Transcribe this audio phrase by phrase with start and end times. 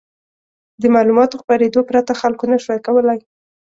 [0.81, 3.19] د معلوماتو خپرېدو پرته خلکو نه شوای کولای.